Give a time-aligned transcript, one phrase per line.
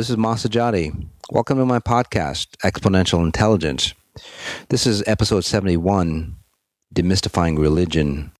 [0.00, 1.08] this is Masajati.
[1.30, 3.92] Welcome to my podcast, Exponential Intelligence.
[4.70, 6.36] This is episode 71,
[6.94, 8.32] Demystifying Religion.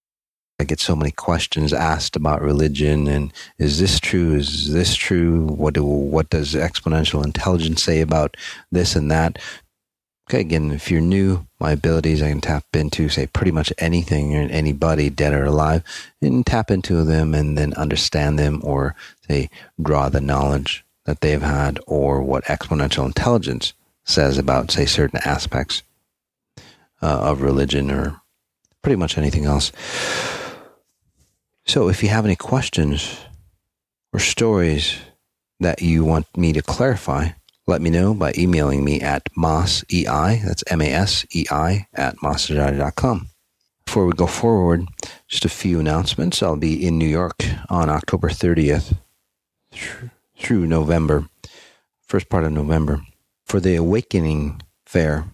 [0.59, 4.37] I get so many questions asked about religion and is this true?
[4.37, 5.49] Is this true?
[5.49, 8.39] What do, what does exponential intelligence say about
[8.73, 9.39] this and that?
[10.31, 14.35] Okay, again, if you're new, my abilities I can tap into say pretty much anything
[14.35, 15.83] and anybody, dead or alive,
[16.23, 18.95] and tap into them and then understand them or
[19.29, 23.73] say draw the knowledge that they've had or what exponential intelligence
[24.05, 25.83] says about say certain aspects
[27.03, 28.21] uh, of religion or
[28.81, 29.73] pretty much anything else.
[31.67, 33.19] So if you have any questions
[34.13, 34.99] or stories
[35.59, 37.31] that you want me to clarify,
[37.67, 43.29] let me know by emailing me at masei, that's M-A-S-E-I, at masajati.com.
[43.85, 44.87] Before we go forward,
[45.27, 46.41] just a few announcements.
[46.41, 48.97] I'll be in New York on October 30th
[50.41, 51.29] through November,
[52.07, 53.03] first part of November,
[53.45, 55.27] for the Awakening Fair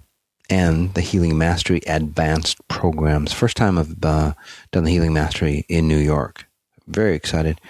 [0.51, 3.33] and the Healing Mastery Advanced programs.
[3.33, 4.35] First time I've uh,
[4.73, 6.47] done the Healing Mastery in New York.
[6.87, 7.61] Very excited.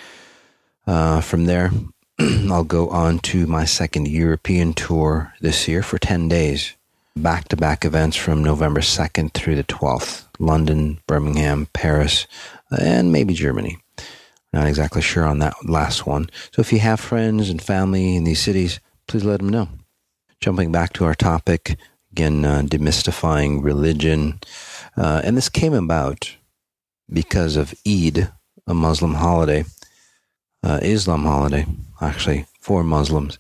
[0.87, 1.71] Uh, from there,
[2.19, 6.75] I'll go on to my second European tour this year for 10 days.
[7.17, 12.27] Back to back events from November 2nd through the 12th London, Birmingham, Paris,
[12.71, 13.79] and maybe Germany.
[14.57, 16.31] Not exactly sure on that last one.
[16.51, 19.69] So if you have friends and family in these cities, please let them know.
[20.41, 21.77] Jumping back to our topic,
[22.11, 24.41] again, uh, demystifying religion.
[24.97, 26.35] Uh, and this came about
[27.13, 28.33] because of Eid,
[28.67, 29.67] a Muslim holiday,
[30.63, 31.67] uh, Islam holiday,
[32.01, 33.39] actually, for Muslims.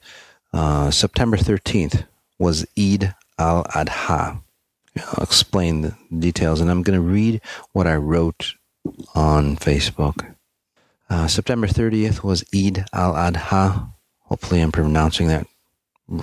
[0.53, 2.05] Uh, September 13th
[2.39, 4.42] was Eid al Adha.
[4.98, 7.41] I'll explain the details, and I'm going to read
[7.73, 8.55] what I wrote
[9.14, 10.36] on Facebook.
[11.09, 13.92] Uh, September 30th was Eid al Adha.
[14.25, 15.47] Hopefully, I'm pronouncing that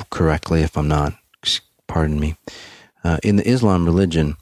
[0.09, 0.61] correctly.
[0.61, 1.13] If I'm not,
[1.87, 2.35] pardon me.
[3.03, 4.35] Uh, in the Islam religion,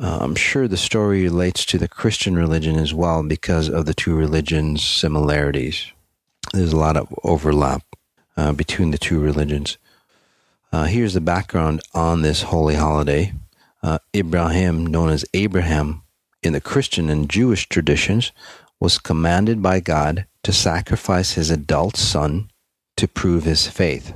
[0.00, 3.94] uh, I'm sure the story relates to the Christian religion as well because of the
[3.94, 5.92] two religions' similarities.
[6.52, 7.82] There's a lot of overlap
[8.36, 9.78] uh, between the two religions.
[10.72, 13.32] Uh, here's the background on this holy holiday.
[13.82, 16.02] Uh, Ibrahim, known as Abraham
[16.42, 18.32] in the Christian and Jewish traditions,
[18.80, 22.50] was commanded by God to sacrifice his adult son
[22.96, 24.14] to prove his faith.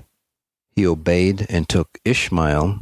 [0.74, 2.78] He obeyed and took Ishmael.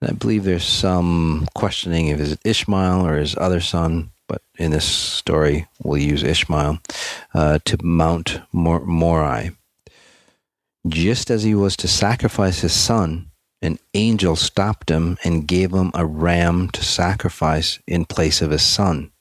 [0.00, 4.72] And I believe there's some questioning if it's Ishmael or his other son, but in
[4.72, 6.80] this story we'll use Ishmael,
[7.32, 9.52] uh, to Mount Mor- Moriah.
[10.88, 13.30] Just as he was to sacrifice his son,
[13.62, 18.62] an angel stopped him and gave him a ram to sacrifice in place of his
[18.62, 19.12] son.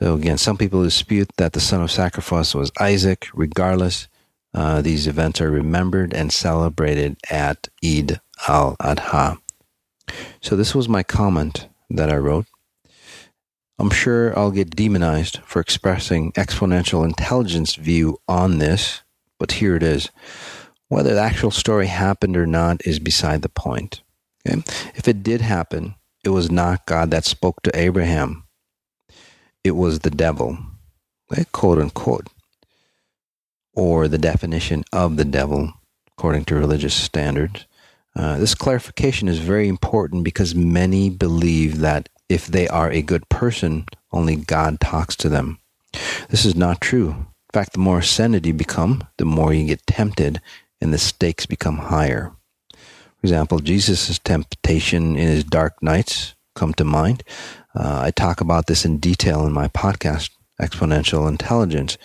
[0.00, 3.28] So again, some people dispute that the son of sacrifice was Isaac.
[3.32, 4.08] Regardless,
[4.52, 9.38] uh, these events are remembered and celebrated at Eid al Adha.
[10.40, 12.46] So this was my comment that I wrote.
[13.78, 19.02] I'm sure I'll get demonized for expressing exponential intelligence view on this,
[19.38, 20.10] but here it is.
[20.88, 24.02] Whether the actual story happened or not is beside the point.
[24.46, 24.62] Okay?
[24.94, 28.43] If it did happen, it was not God that spoke to Abraham
[29.64, 30.58] it was the devil,
[31.52, 32.28] quote unquote,
[33.74, 35.72] or the definition of the devil
[36.16, 37.66] according to religious standards.
[38.14, 43.28] Uh, this clarification is very important because many believe that if they are a good
[43.28, 45.58] person, only God talks to them.
[46.28, 47.10] This is not true.
[47.10, 50.40] In fact, the more ascended you become, the more you get tempted
[50.80, 52.32] and the stakes become higher.
[52.70, 57.24] For example, Jesus' temptation in his dark nights come to mind.
[57.74, 60.30] Uh, I talk about this in detail in my podcast,
[60.60, 61.98] Exponential Intelligence.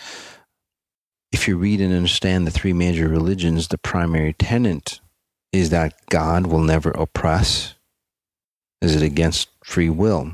[1.32, 5.00] If you read and understand the three major religions, the primary tenet
[5.52, 7.76] is that God will never oppress.
[8.82, 10.34] Is it against free will?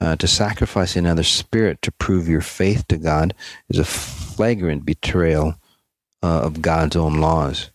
[0.00, 3.34] Uh, to sacrifice another spirit to prove your faith to God
[3.68, 5.56] is a flagrant betrayal
[6.22, 7.70] uh, of God's own laws.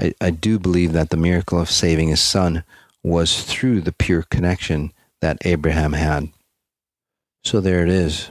[0.00, 2.62] I, I do believe that the miracle of saving his son
[3.02, 4.92] was through the pure connection
[5.24, 6.28] that Abraham had.
[7.44, 8.30] So there it is.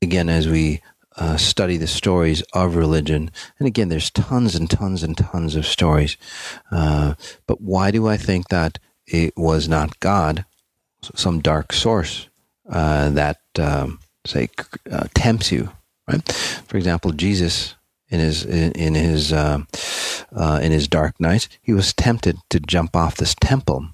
[0.00, 0.80] Again, as we
[1.14, 5.66] uh, study the stories of religion, and again, there's tons and tons and tons of
[5.66, 6.16] stories.
[6.72, 7.16] Uh,
[7.46, 10.46] but why do I think that it was not God,
[11.14, 12.30] some dark source
[12.70, 14.48] uh, that, um, say,
[14.90, 15.70] uh, tempts you?
[16.08, 16.26] Right.
[16.66, 17.74] For example, Jesus
[18.08, 19.58] in his in, in his uh,
[20.34, 23.88] uh, in his dark nights, he was tempted to jump off this temple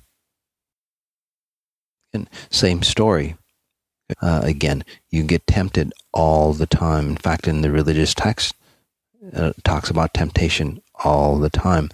[2.12, 3.36] and same story.
[4.20, 7.08] Uh, again, you get tempted all the time.
[7.10, 8.54] In fact, in the religious text,
[9.34, 11.88] uh, talks about temptation all the time.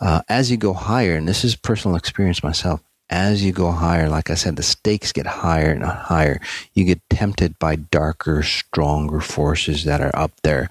[0.00, 4.08] Uh, as you go higher, and this is personal experience myself, as you go higher,
[4.08, 6.40] like I said, the stakes get higher and higher.
[6.72, 10.70] You get tempted by darker, stronger forces that are up there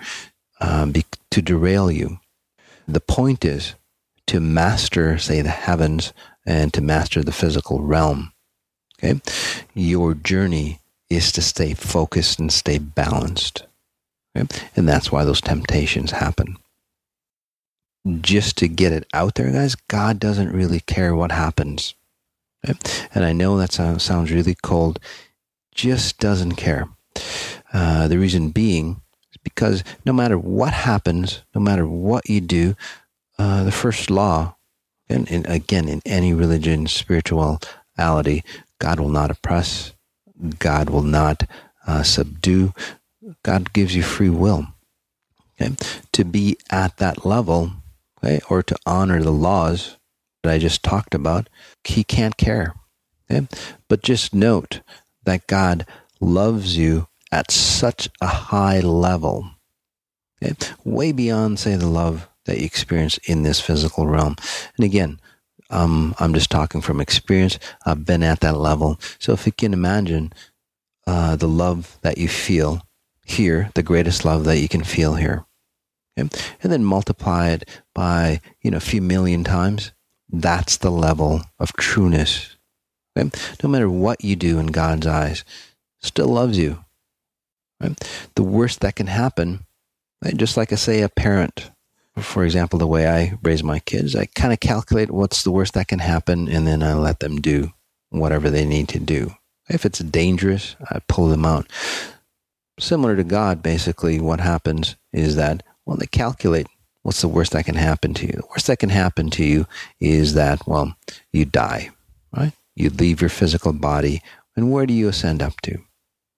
[0.59, 2.19] um, be, to derail you.
[2.87, 3.75] The point is
[4.27, 6.13] to master, say, the heavens
[6.45, 8.30] and to master the physical realm.
[9.03, 9.19] Okay,
[9.73, 13.63] your journey is to stay focused and stay balanced.
[14.35, 14.47] Okay?
[14.75, 16.57] And that's why those temptations happen.
[18.21, 21.93] Just to get it out there, guys, God doesn't really care what happens.
[22.67, 22.79] Okay?
[23.13, 24.99] And I know that sounds really cold,
[25.75, 26.87] just doesn't care.
[27.73, 29.01] Uh, the reason being
[29.31, 32.75] is because no matter what happens, no matter what you do,
[33.37, 34.55] uh, the first law,
[35.09, 38.43] and, and again, in any religion, spirituality,
[38.81, 39.93] God will not oppress,
[40.57, 41.43] God will not
[41.85, 42.73] uh, subdue.
[43.43, 44.65] God gives you free will.
[45.61, 45.75] Okay?
[46.13, 47.73] To be at that level,
[48.17, 49.97] okay, or to honor the laws
[50.41, 51.47] that I just talked about,
[51.83, 52.73] He can't care.
[53.29, 53.47] Okay?
[53.87, 54.81] But just note
[55.25, 55.85] that God
[56.19, 59.51] loves you at such a high level,
[60.41, 60.55] okay?
[60.83, 64.35] way beyond, say, the love that you experience in this physical realm.
[64.75, 65.21] And again,
[65.71, 67.57] um, I'm just talking from experience.
[67.85, 68.99] I've been at that level.
[69.19, 70.33] So if you can imagine
[71.07, 72.85] uh, the love that you feel
[73.25, 75.45] here, the greatest love that you can feel here,
[76.17, 76.29] okay?
[76.61, 79.91] and then multiply it by you know a few million times,
[80.29, 82.57] that's the level of trueness.
[83.17, 83.29] Okay?
[83.63, 85.43] No matter what you do in God's eyes,
[86.01, 86.83] still loves you.
[87.79, 87.97] Right?
[88.35, 89.65] The worst that can happen,
[90.23, 90.35] right?
[90.35, 91.71] just like I say, a parent
[92.17, 95.73] for example, the way I raise my kids, I kind of calculate what's the worst
[95.75, 97.71] that can happen, and then I let them do
[98.09, 99.35] whatever they need to do.
[99.69, 101.67] If it's dangerous, I pull them out.
[102.79, 106.67] Similar to God, basically, what happens is that when they calculate
[107.03, 109.65] what's the worst that can happen to you, the worst that can happen to you
[109.99, 110.95] is that, well,
[111.31, 111.91] you die,
[112.35, 112.51] right?
[112.75, 114.21] You leave your physical body,
[114.55, 115.79] and where do you ascend up to?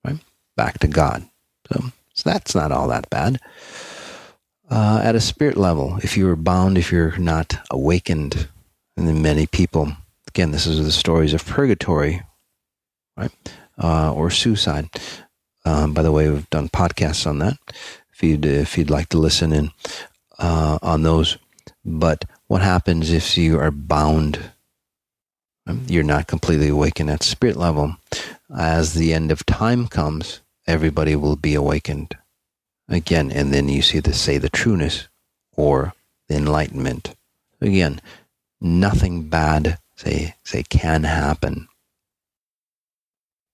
[0.04, 0.18] Right?
[0.56, 1.28] Back to God.
[1.72, 3.40] So, so that's not all that bad
[4.74, 8.48] uh, at a spirit level, if you are bound, if you're not awakened,
[8.96, 9.92] and then many people,
[10.26, 12.22] again, this is the stories of purgatory,
[13.16, 13.30] right,
[13.80, 14.88] uh, or suicide.
[15.64, 17.56] Um, by the way, we've done podcasts on that.
[18.12, 19.70] If you'd if you'd like to listen in
[20.40, 21.38] uh, on those,
[21.84, 24.40] but what happens if you are bound?
[25.86, 27.96] You're not completely awakened at spirit level.
[28.54, 32.16] As the end of time comes, everybody will be awakened
[32.88, 35.08] Again, and then you see the say the trueness
[35.56, 35.94] or
[36.28, 37.14] the enlightenment.
[37.60, 38.00] Again,
[38.60, 41.68] nothing bad say say can happen.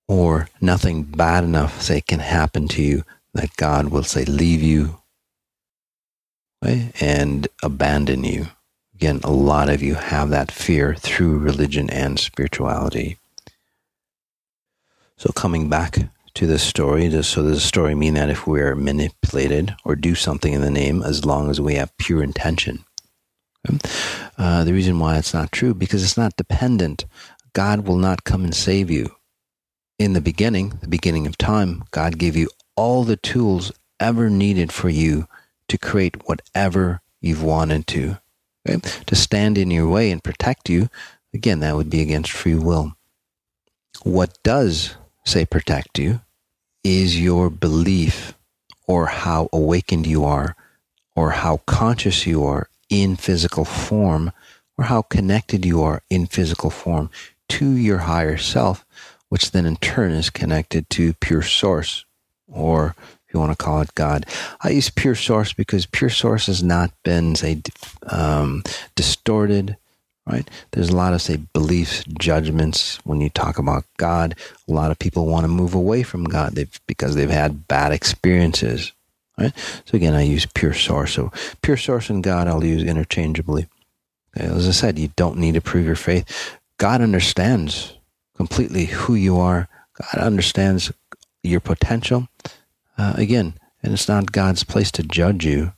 [0.08, 3.04] Or nothing bad enough say can happen to you
[3.34, 4.98] that God will say leave you
[6.64, 8.48] eh, and abandon you.
[8.94, 13.16] Again, a lot of you have that fear through religion and spirituality.
[15.16, 15.98] So coming back
[16.40, 17.10] to this story.
[17.10, 21.02] So does the story mean that if we're manipulated or do something in the name,
[21.02, 22.86] as long as we have pure intention?
[24.38, 27.04] Uh, the reason why it's not true because it's not dependent.
[27.52, 29.16] God will not come and save you.
[29.98, 34.72] In the beginning, the beginning of time, God gave you all the tools ever needed
[34.72, 35.28] for you
[35.68, 38.16] to create whatever you've wanted to.
[38.66, 38.80] Okay?
[39.04, 40.88] To stand in your way and protect you,
[41.34, 42.96] again, that would be against free will.
[44.04, 46.22] What does say protect you
[46.82, 48.34] is your belief
[48.86, 50.56] or how awakened you are
[51.14, 54.32] or how conscious you are in physical form
[54.76, 57.10] or how connected you are in physical form
[57.48, 58.84] to your higher self,
[59.28, 62.04] which then in turn is connected to pure source
[62.48, 62.94] or
[63.26, 64.26] if you want to call it God.
[64.60, 67.62] I use pure source because pure source has not been, say,
[68.08, 68.64] um,
[68.96, 69.76] distorted,
[70.26, 70.48] right?
[70.72, 74.36] There's a lot of, say, beliefs, judgments when you talk about God.
[74.68, 77.92] A lot of people want to move away from God they've, because they've had bad
[77.92, 78.92] experiences,
[79.38, 79.52] right?
[79.86, 81.14] So again, I use pure source.
[81.14, 83.66] So pure source and God I'll use interchangeably.
[84.34, 86.58] As I said, you don't need to prove your faith.
[86.78, 87.96] God understands
[88.36, 89.68] completely who you are.
[90.00, 90.92] God understands
[91.42, 92.28] your potential.
[92.96, 95.72] Uh, again, and it's not God's place to judge you.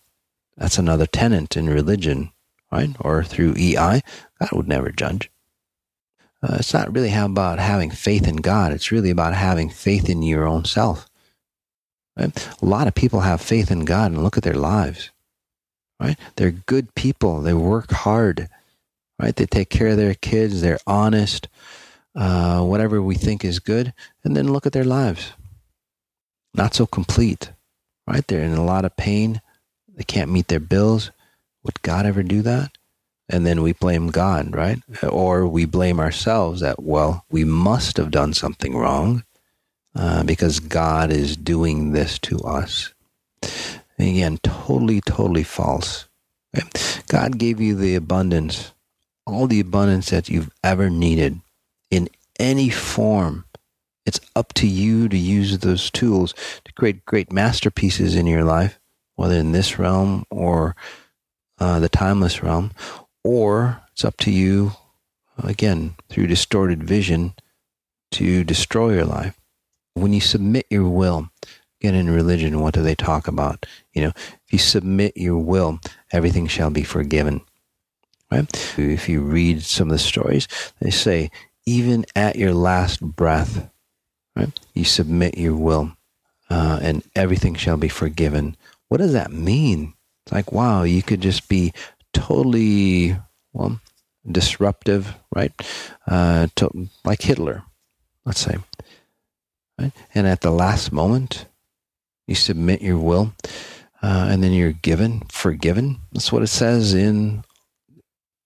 [0.57, 2.32] That's another tenant in religion,
[2.73, 2.91] right?
[2.99, 4.00] Or through EI.
[4.41, 5.31] God would never judge.
[6.43, 8.73] Uh, it's not really about having faith in God.
[8.73, 11.09] It's really about having faith in your own self.
[12.19, 12.49] Right?
[12.61, 15.11] A lot of people have faith in God and look at their lives.
[16.00, 16.19] Right?
[16.35, 17.43] They're good people.
[17.43, 18.49] They work hard.
[19.21, 19.37] Right?
[19.37, 20.62] They take care of their kids.
[20.62, 21.47] They're honest.
[22.14, 25.33] Uh, whatever we think is good, and then look at their lives.
[26.52, 27.52] Not so complete.
[28.07, 28.26] Right?
[28.26, 29.41] They're in a lot of pain.
[29.95, 31.12] they can't meet their bills.
[31.64, 32.73] Would God ever do that?
[33.28, 34.78] And then we blame God, right?
[35.09, 39.25] Or we blame ourselves that, well, we must have done something wrong
[39.95, 42.92] uh, because God is doing this to us.
[43.99, 46.09] And again, totally, totally false.
[47.09, 48.73] God gave you the abundance,
[49.26, 51.40] all the abundance that you've ever needed
[51.90, 53.45] in any form.
[54.04, 58.81] It's up to you to use those tools to create great masterpieces in your life,
[59.14, 60.75] whether in this realm or
[61.59, 62.73] uh, the timeless realm,
[63.25, 64.73] or it's up to you,
[65.43, 67.35] again, through distorted vision,
[68.13, 69.39] to destroy your life.
[69.95, 71.31] When you submit your will,
[71.81, 73.67] again, in religion, what do they talk about?
[73.93, 74.13] You know,
[74.47, 75.79] if you submit your will,
[76.11, 77.43] everything shall be forgiven.
[78.31, 78.75] Right?
[78.79, 80.49] If you read some of the stories,
[80.81, 81.31] they say,
[81.67, 83.71] even at your last breath,
[84.35, 85.93] right, you submit your will,
[86.49, 88.57] uh, and everything shall be forgiven.
[88.89, 89.95] What does that mean?
[90.25, 91.73] It's like, wow, you could just be
[92.12, 93.17] totally,
[93.52, 93.81] well,
[94.31, 95.52] disruptive, right?
[96.07, 97.64] Uh, to, like Hitler,
[98.25, 98.59] let's say.
[99.79, 99.93] Right?
[100.14, 101.47] And at the last moment,
[102.26, 103.33] you submit your will,
[104.02, 105.99] uh, and then you're given, forgiven.
[106.12, 107.45] That's what it says in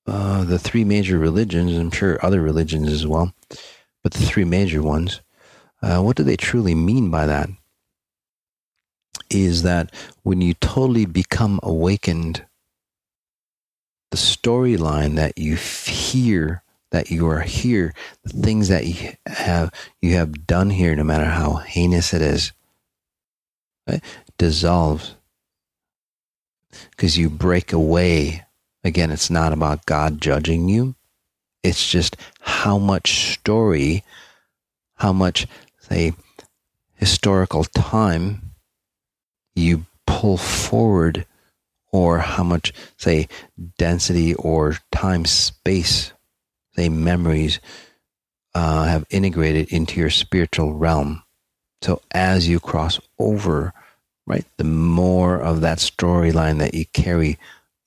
[0.07, 1.77] uh, the three major religions.
[1.77, 3.35] I'm sure other religions as well,
[4.03, 5.21] but the three major ones.
[5.83, 7.51] Uh, what do they truly mean by that?
[9.31, 9.93] Is that
[10.23, 12.45] when you totally become awakened
[14.11, 17.93] the storyline that you hear that you are here,
[18.23, 22.53] the things that you have you have done here, no matter how heinous it is,
[23.89, 24.03] right,
[24.39, 25.17] dissolves
[26.91, 28.45] because you break away.
[28.85, 30.95] Again, it's not about God judging you.
[31.63, 34.05] It's just how much story,
[34.97, 35.47] how much
[35.81, 36.13] say
[36.95, 38.46] historical time
[39.57, 41.27] you pull forward
[41.91, 43.29] or how much, say,
[43.79, 46.13] density or time space,
[46.77, 47.59] say, memories
[48.55, 51.23] uh, have integrated into your spiritual realm.
[51.83, 53.73] So as you cross over,
[54.27, 57.39] right, the more of that storyline that you carry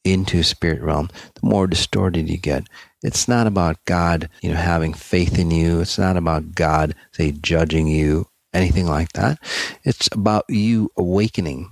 [0.04, 2.64] into spirit realm, the more distorted you get.
[3.04, 5.82] It's not about God, you know, having faith in you.
[5.82, 9.40] It's not about God, say, judging you, anything like that.
[9.84, 11.72] It's about you awakening.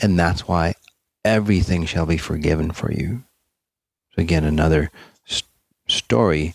[0.00, 0.74] And that's why
[1.24, 3.24] everything shall be forgiven for you.
[4.14, 4.90] So again, another
[5.24, 5.48] st-
[5.88, 6.54] story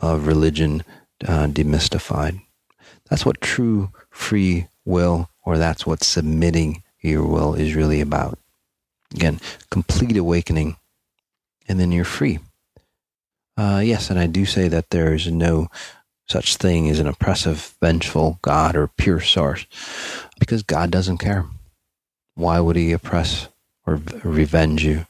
[0.00, 0.84] of religion
[1.26, 2.40] uh, demystified.
[3.08, 8.38] That's what true free will, or that's what submitting your will is really about.
[9.14, 9.40] Again,
[9.70, 10.76] complete awakening,
[11.68, 12.38] and then you're free.
[13.56, 15.68] Uh, yes, and I do say that there is no
[16.28, 19.66] such thing as an oppressive, vengeful God or pure source,
[20.38, 21.46] because God doesn't care.
[22.34, 23.48] Why would He oppress
[23.86, 25.06] or revenge you,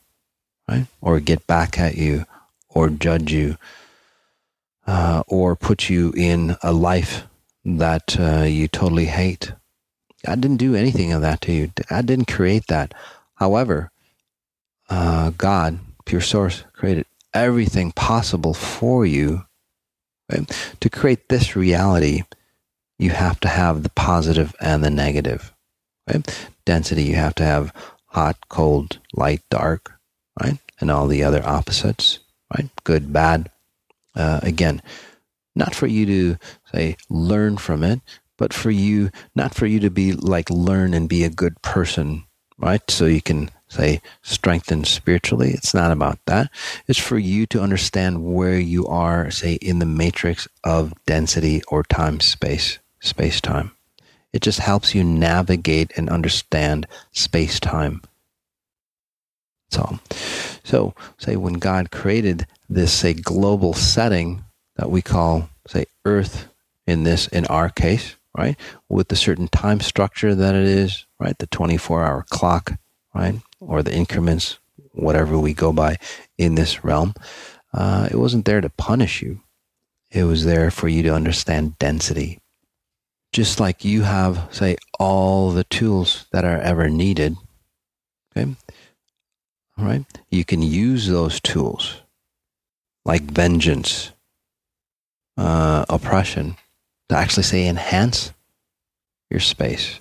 [0.68, 0.86] right?
[1.00, 2.24] Or get back at you,
[2.68, 3.56] or judge you,
[4.86, 7.24] uh, or put you in a life
[7.64, 9.52] that uh, you totally hate.
[10.24, 11.70] God didn't do anything of that to you.
[11.88, 12.94] God didn't create that.
[13.34, 13.90] However,
[14.88, 19.44] uh, God, pure source, created everything possible for you.
[20.30, 20.76] Right?
[20.80, 22.22] To create this reality,
[22.98, 25.54] you have to have the positive and the negative.
[26.08, 26.48] Right?
[26.64, 27.72] Density, you have to have
[28.06, 29.92] hot, cold, light, dark,
[30.40, 30.58] right?
[30.80, 32.18] And all the other opposites,
[32.56, 32.68] right?
[32.84, 33.50] Good, bad.
[34.14, 34.82] Uh, again,
[35.54, 36.38] not for you to
[36.72, 38.00] say learn from it,
[38.36, 42.24] but for you, not for you to be like learn and be a good person,
[42.58, 42.88] right?
[42.90, 45.50] So you can say strengthen spiritually.
[45.50, 46.50] It's not about that.
[46.86, 51.82] It's for you to understand where you are, say, in the matrix of density or
[51.82, 53.72] time space, space time.
[54.32, 58.02] It just helps you navigate and understand space time.
[59.70, 59.98] So,
[60.64, 64.44] so say when God created this say global setting
[64.76, 66.48] that we call say Earth
[66.86, 68.56] in this in our case, right,
[68.88, 72.78] with the certain time structure that it is, right, the 24 hour clock,
[73.14, 74.58] right, or the increments,
[74.92, 75.96] whatever we go by
[76.36, 77.14] in this realm,
[77.72, 79.40] uh, it wasn't there to punish you.
[80.10, 82.40] It was there for you to understand density
[83.32, 87.36] just like you have, say, all the tools that are ever needed,
[88.36, 88.54] okay?
[89.76, 90.04] All right?
[90.30, 92.02] You can use those tools
[93.04, 94.12] like vengeance,
[95.36, 96.56] uh, oppression,
[97.08, 98.32] to actually say enhance
[99.30, 100.00] your space.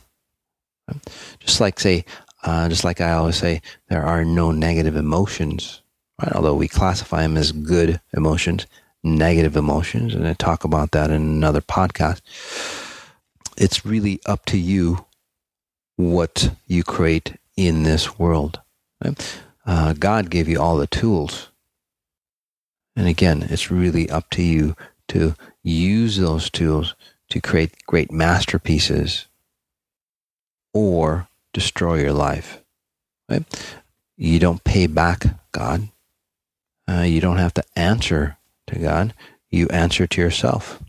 [1.39, 2.05] Just like say,
[2.47, 5.81] uh, just like I always say, there are no negative emotions,
[6.21, 6.31] right?
[6.33, 8.65] Although we classify them as good emotions,
[9.03, 12.21] negative emotions, and I talk about that in another podcast
[13.57, 15.05] it's really up to you
[15.95, 18.61] what you create in this world.
[19.03, 19.41] Right?
[19.65, 21.49] Uh, God gave you all the tools.
[22.95, 24.75] And again, it's really up to you
[25.09, 26.95] to use those tools
[27.29, 29.27] to create great masterpieces
[30.73, 32.61] or destroy your life.
[33.29, 33.43] Right?
[34.15, 35.89] You don't pay back God.
[36.89, 38.37] Uh, you don't have to answer
[38.67, 39.13] to God.
[39.49, 40.81] You answer to yourself.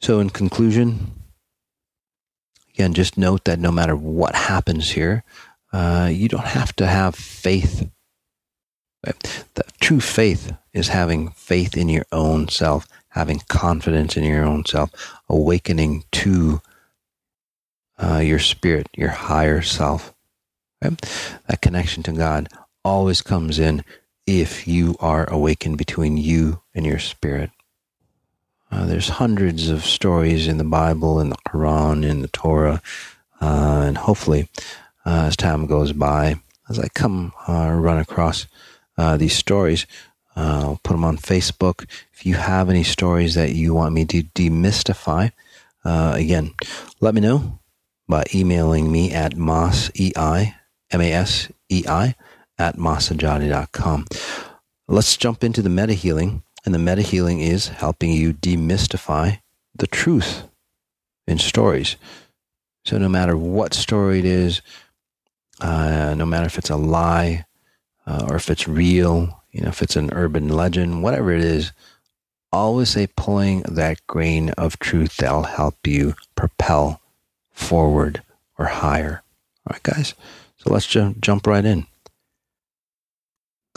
[0.00, 1.12] So, in conclusion,
[2.72, 5.24] again, just note that no matter what happens here,
[5.72, 7.88] uh, you don't have to have faith.
[9.02, 14.64] The true faith is having faith in your own self, having confidence in your own
[14.64, 14.90] self,
[15.28, 16.60] awakening to
[17.98, 20.14] uh, your spirit, your higher self.
[20.82, 21.00] Right?
[21.48, 22.48] That connection to God
[22.84, 23.84] always comes in
[24.26, 27.50] if you are awakened between you and your spirit.
[28.70, 32.82] Uh, there's hundreds of stories in the Bible, in the Quran, in the Torah,
[33.40, 34.48] uh, and hopefully,
[35.06, 36.36] uh, as time goes by,
[36.68, 38.46] as I come uh, run across
[38.98, 39.86] uh, these stories,
[40.36, 41.88] I'll put them on Facebook.
[42.12, 45.32] If you have any stories that you want me to demystify,
[45.84, 46.54] again,
[47.00, 47.58] let me know
[48.08, 50.54] by emailing me at masei,
[50.90, 52.14] M-A-S-E-I,
[52.58, 54.06] at masajati.com.
[54.88, 56.42] Let's jump into the meta healing.
[56.64, 59.40] And the meta healing is helping you demystify
[59.74, 60.42] the truth
[61.26, 61.96] in stories.
[62.84, 64.60] So no matter what story it is,
[65.60, 67.44] uh, no matter if it's a lie
[68.06, 71.72] uh, or if it's real, you know, if it's an urban legend, whatever it is,
[72.52, 77.00] always say pulling that grain of truth that'll help you propel
[77.58, 78.22] forward
[78.56, 79.22] or higher.
[79.66, 80.14] All right, guys.
[80.58, 81.86] So let's ju- jump right in.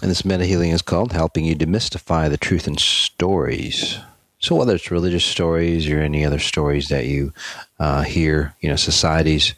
[0.01, 3.99] And this meta healing is called Helping You Demystify the Truth in Stories.
[4.39, 7.33] So, whether it's religious stories or any other stories that you
[7.79, 9.53] uh, hear, you know, societies,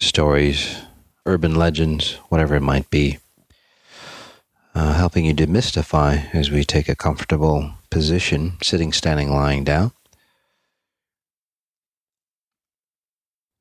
[0.00, 0.82] stories,
[1.26, 3.18] urban legends, whatever it might be,
[4.74, 9.92] uh, helping you demystify as we take a comfortable position, sitting, standing, lying down.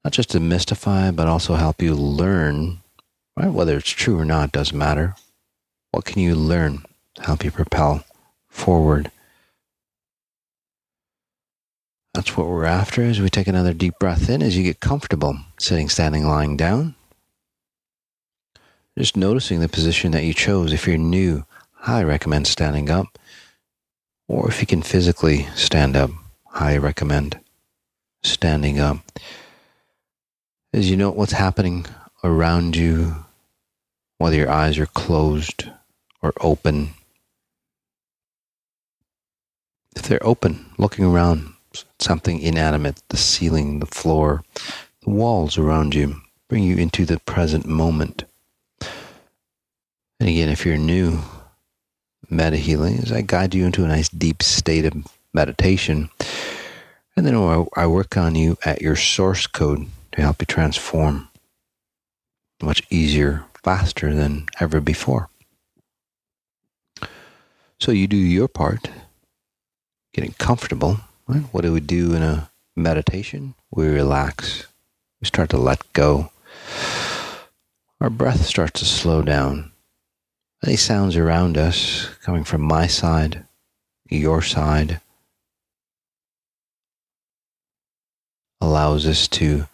[0.04, 2.80] Not just demystify, but also help you learn,
[3.38, 3.52] right?
[3.52, 5.16] Whether it's true or not doesn't matter.
[5.92, 6.84] What can you learn
[7.16, 8.04] to help you propel
[8.50, 9.12] forward?
[12.14, 15.38] That's what we're after as we take another deep breath in as you get comfortable
[15.58, 16.96] sitting, standing, lying down.
[18.98, 20.74] Just noticing the position that you chose.
[20.74, 21.46] If you're new,
[21.86, 23.18] I recommend standing up.
[24.28, 26.12] Or if you can physically stand up,
[26.54, 27.40] I recommend
[28.22, 29.00] standing up.
[30.74, 31.86] As you know what's happening
[32.24, 33.26] around you,
[34.18, 35.70] whether your eyes are closed
[36.20, 36.96] or open.
[39.96, 41.54] If they're open, looking around,
[42.00, 44.44] something inanimate, the ceiling, the floor,
[45.04, 48.24] the walls around you, bring you into the present moment.
[50.20, 51.20] And again, if you're new,
[52.32, 56.10] meta healing is I guide you into a nice deep state of meditation.
[57.16, 57.36] And then
[57.76, 61.30] I work on you at your source code to help you transform
[62.62, 65.30] much easier, faster than ever before.
[67.80, 68.90] So you do your part,
[70.14, 71.02] getting comfortable.
[71.28, 71.44] Right?
[71.52, 73.56] What do we do in a meditation?
[73.72, 74.68] We relax.
[75.20, 76.32] We start to let go.
[78.00, 79.72] Our breath starts to slow down.
[80.66, 83.46] Any sounds around us coming from my side,
[84.10, 85.02] your side,
[88.62, 89.68] allows us to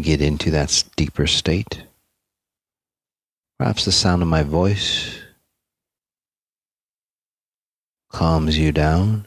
[0.00, 1.84] get into that deeper state.
[3.58, 5.20] Perhaps the sound of my voice
[8.10, 9.26] calms you down,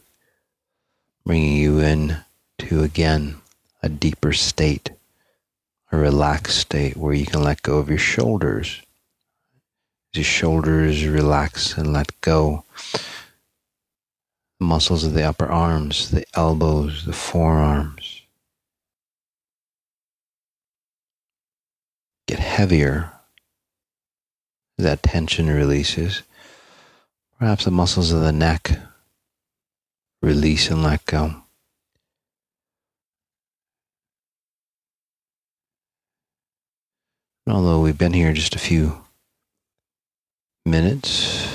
[1.26, 2.18] bringing you in
[2.58, 3.38] to again
[3.82, 4.92] a deeper state,
[5.92, 8.82] a relaxed state where you can let go of your shoulders.
[10.14, 12.66] As your shoulders relax and let go,
[14.60, 18.22] the muscles of the upper arms, the elbows, the forearms
[22.28, 23.12] get heavier.
[24.78, 26.22] That tension releases.
[27.40, 28.78] Perhaps the muscles of the neck
[30.22, 31.44] release and let go.
[37.46, 39.06] And although we've been here just a few
[40.66, 41.48] minutes,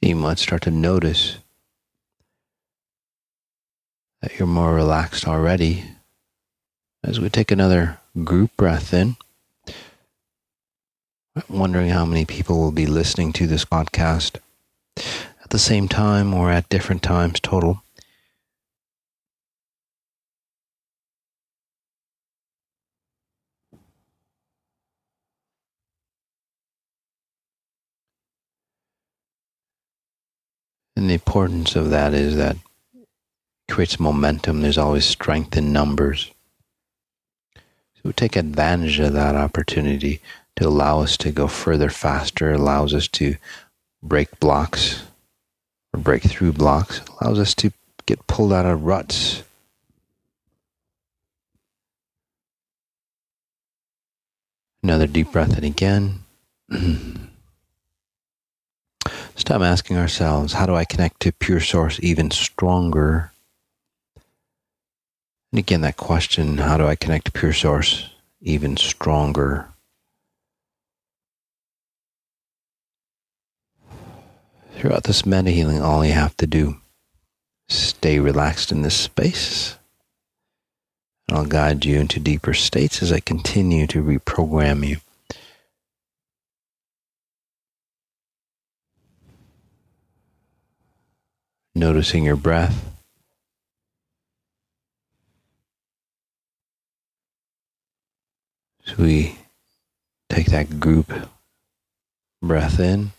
[0.00, 1.36] you might start to notice
[4.22, 5.84] that you're more relaxed already
[7.02, 9.16] as we take another group breath in,
[11.34, 14.36] I'm wondering how many people will be listening to this podcast
[14.96, 17.82] at the same time or at different times total.
[30.96, 32.56] And the importance of that is that
[32.94, 34.60] it creates momentum.
[34.60, 36.30] There's always strength in numbers.
[38.02, 40.20] So take advantage of that opportunity
[40.56, 43.36] to allow us to go further faster, allows us to
[44.02, 45.02] break blocks
[45.92, 47.72] or break through blocks, allows us to
[48.06, 49.42] get pulled out of ruts.
[54.82, 56.20] Another deep breath in again.
[59.34, 63.32] Stop asking ourselves, how do I connect to pure source even stronger?
[65.52, 68.10] And again, that question, how do I connect to pure source
[68.40, 69.68] even stronger?
[74.74, 76.76] Throughout this meta healing, all you have to do
[77.68, 79.76] stay relaxed in this space.
[81.28, 84.96] And I'll guide you into deeper states as I continue to reprogram you.
[91.74, 92.89] Noticing your breath.
[98.90, 99.38] So we
[100.28, 101.12] take that group
[102.42, 103.12] breath in,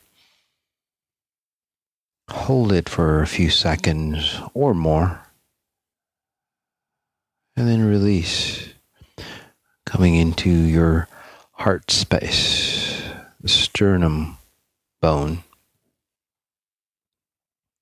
[2.30, 5.22] hold it for a few seconds or more,
[7.56, 8.74] and then release,
[9.86, 11.08] coming into your
[11.54, 13.02] heart space,
[13.40, 14.38] the sternum
[15.02, 15.46] bone,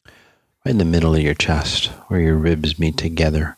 [0.06, 0.14] right
[0.66, 3.58] in the middle of your chest where your ribs meet together.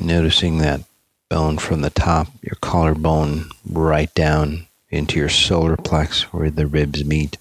[0.00, 0.82] Noticing that
[1.28, 7.04] bone from the top, your collarbone, right down into your solar plex where the ribs
[7.04, 7.36] meet.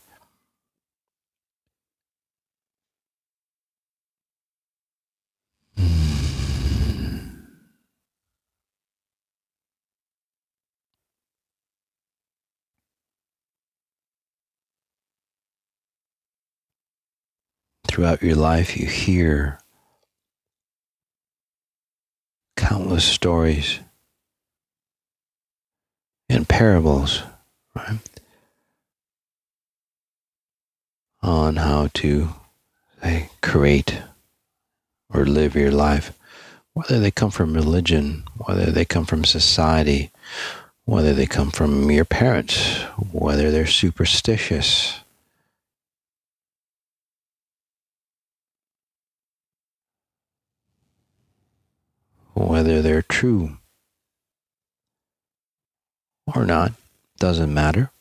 [17.87, 19.59] Throughout your life, you hear
[22.67, 23.79] countless stories
[26.27, 27.23] and parables,
[27.73, 27.99] right?
[31.21, 32.27] On how to
[33.01, 34.01] say, create
[35.13, 36.11] or live your life,
[36.73, 40.11] whether they come from religion, whether they come from society,
[40.83, 42.81] whether they come from your parents,
[43.13, 44.99] whether they're superstitious,
[52.37, 53.57] whether they're true
[56.35, 56.73] or not
[57.17, 57.91] doesn't matter.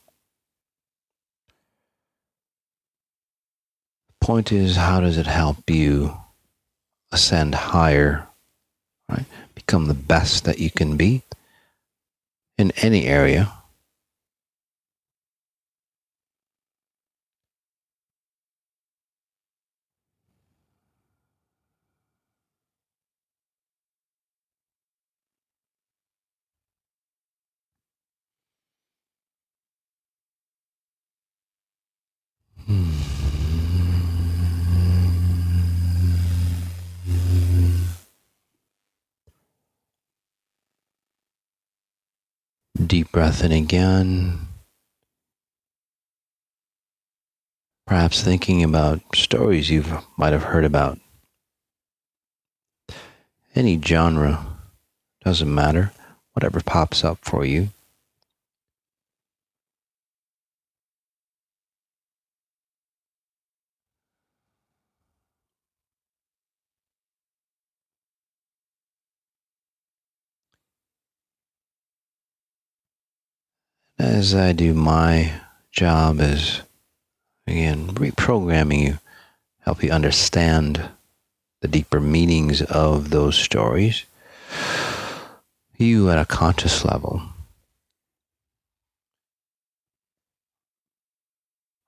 [4.09, 6.17] The point is, how does it help you
[7.13, 8.27] ascend higher,
[9.09, 9.25] right?
[9.55, 11.23] Become the best that you can be
[12.59, 13.53] in any area
[42.87, 44.47] Deep breath in again.
[47.87, 49.85] Perhaps thinking about stories you
[50.17, 50.99] might have heard about.
[53.55, 54.47] Any genre,
[55.25, 55.93] doesn't matter,
[56.35, 57.71] whatever pops up for you.
[73.99, 75.33] As I do my
[75.73, 76.63] job is,
[77.47, 78.99] again, reprogramming you,
[79.61, 80.89] help you understand
[81.61, 84.05] the deeper meanings of those stories,
[85.77, 87.23] you at a conscious level,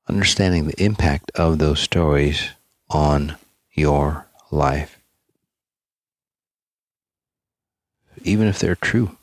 [0.09, 2.51] understanding the impact of those stories
[2.89, 3.37] on
[3.73, 4.99] your life,
[8.23, 9.18] even if they're true.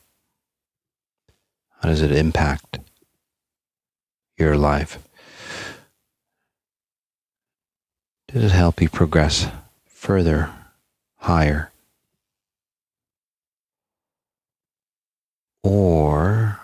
[1.86, 2.80] How does it impact
[4.40, 4.98] your life?
[8.28, 9.46] Does it help you progress
[9.86, 10.50] further,
[11.18, 11.72] higher?
[15.62, 16.60] Or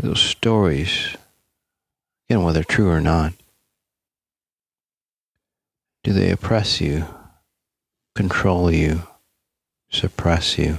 [0.00, 1.16] those stories,
[2.28, 3.32] again, whether true or not,
[6.02, 7.04] do they oppress you,
[8.16, 9.04] control you,
[9.88, 10.78] suppress you?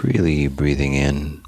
[0.00, 1.42] Freely breathing in.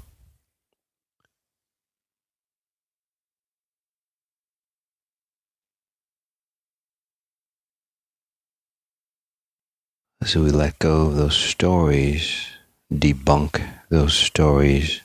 [10.23, 12.45] So we let go of those stories,
[12.93, 15.01] debunk those stories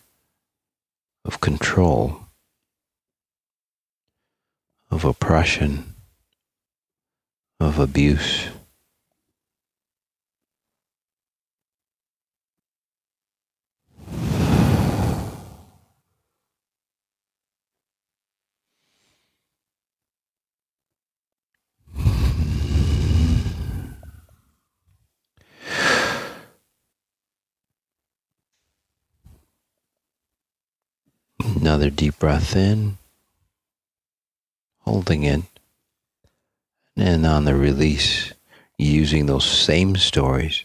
[1.24, 2.20] of control,
[4.90, 5.94] of oppression,
[7.61, 8.48] of abuse.
[31.61, 32.96] Another deep breath in,
[34.82, 35.42] holding it,
[36.96, 38.32] and then on the release,
[38.78, 40.64] using those same stories.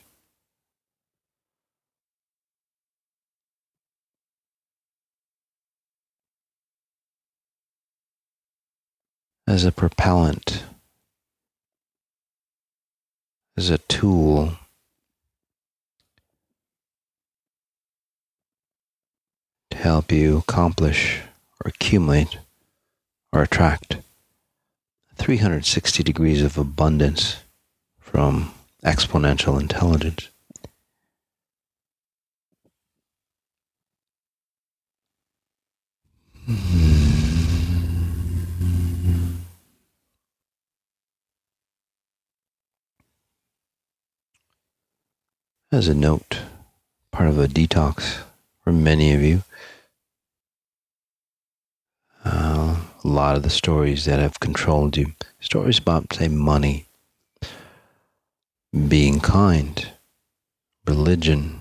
[9.47, 10.63] As a propellant,
[13.57, 14.53] as a tool
[19.83, 21.19] help you accomplish
[21.59, 22.37] or accumulate
[23.33, 23.97] or attract
[25.17, 27.43] 360 degrees of abundance
[27.99, 28.53] from
[28.85, 30.29] exponential intelligence.
[45.73, 46.39] As a note,
[47.11, 48.23] part of a detox
[48.63, 49.43] for many of you.
[52.23, 56.85] Uh, a lot of the stories that have controlled you, stories about, say, money,
[58.87, 59.89] being kind,
[60.87, 61.59] religion,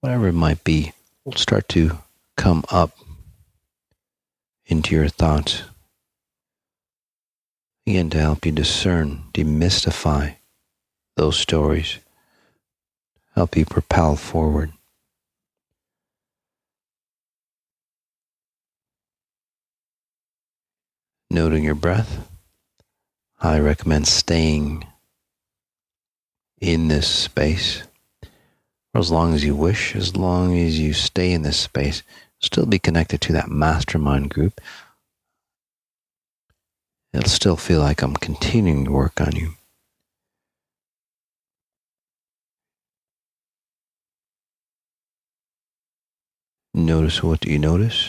[0.00, 0.92] whatever it might be,
[1.24, 1.98] will start to
[2.36, 2.92] come up
[4.66, 5.62] into your thoughts.
[7.86, 10.36] Again, to help you discern, demystify
[11.16, 11.98] those stories
[13.36, 14.72] help you propel forward.
[21.36, 22.30] Noting your breath,
[23.38, 24.86] I recommend staying
[26.62, 27.82] in this space
[28.90, 32.02] for as long as you wish, as long as you stay in this space,
[32.40, 34.62] still be connected to that mastermind group.
[37.12, 39.56] It'll still feel like I'm continuing to work on you.
[46.72, 48.08] Notice what you notice.